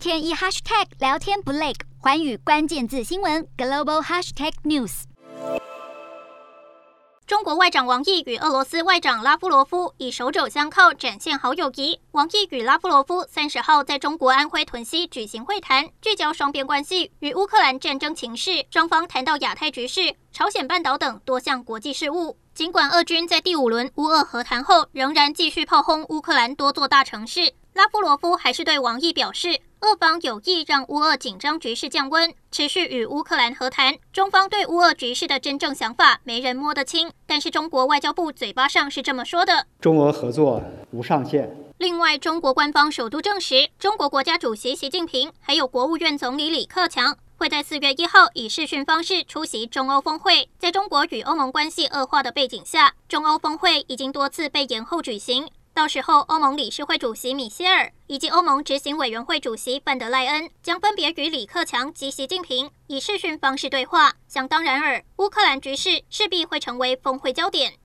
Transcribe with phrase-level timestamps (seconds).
[0.00, 5.02] 天一 hashtag 聊天不累，寰宇关键字新闻 global hashtag news。
[7.26, 12.00] 中国外长王毅与俄罗斯外长拉夫罗夫以手肘相靠，展现好友谊。
[12.12, 18.64] 王毅与拉夫罗夫三十号在中国安徽屯溪举行会谈，聚焦双边关系与乌克兰战争情势。
[18.70, 22.38] 双方谈到亚太局势、朝鲜半岛等多项国际事务。
[22.54, 33.96] 尽管俄军在第五轮乌俄和谈后仍然继续炮轰乌克兰多座大城市，拉夫罗夫还是对王毅表示，俄方有意让乌俄紧张局势降温，持续与乌克兰和谈。
[34.12, 41.50] 中方对乌俄局势的真正想法没人摸得清，但是中国外交部嘴巴上是这么说的：中俄合作无上限。
[41.78, 50.50] 另外，中国官方首度证实，中国国家主席习近平还有国务院总理李克强会在四月一号以视讯方式出席中欧峰会。
[50.58, 55.48] 在中国与欧盟关系恶化的背景下，中欧峰会已经多次被延后举行。
[55.80, 64.12] 到时候，欧盟理事会主席米歇尔以及欧盟执行委员会主席范德莱恩将分别与李克强及习近平以视讯方式对话。
[64.28, 67.78] 想当然尔，乌克兰局势势必会成为峰会焦点。